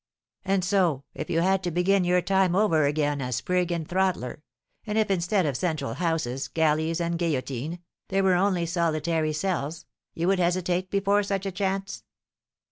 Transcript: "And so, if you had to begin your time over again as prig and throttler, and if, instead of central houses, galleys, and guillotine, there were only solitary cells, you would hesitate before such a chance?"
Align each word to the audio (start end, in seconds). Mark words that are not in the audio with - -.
"And 0.43 0.65
so, 0.65 1.03
if 1.13 1.29
you 1.29 1.41
had 1.41 1.61
to 1.63 1.69
begin 1.69 2.03
your 2.03 2.23
time 2.23 2.55
over 2.55 2.87
again 2.87 3.21
as 3.21 3.39
prig 3.39 3.71
and 3.71 3.87
throttler, 3.87 4.41
and 4.87 4.97
if, 4.97 5.11
instead 5.11 5.45
of 5.45 5.55
central 5.55 5.93
houses, 5.93 6.47
galleys, 6.47 6.99
and 6.99 7.19
guillotine, 7.19 7.77
there 8.07 8.23
were 8.23 8.33
only 8.33 8.65
solitary 8.65 9.31
cells, 9.31 9.85
you 10.15 10.27
would 10.27 10.39
hesitate 10.39 10.89
before 10.89 11.21
such 11.21 11.45
a 11.45 11.51
chance?" 11.51 12.03